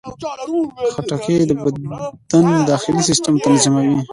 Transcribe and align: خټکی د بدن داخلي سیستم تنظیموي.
خټکی 0.95 1.35
د 1.49 1.51
بدن 1.63 2.45
داخلي 2.71 3.01
سیستم 3.09 3.33
تنظیموي. 3.45 3.97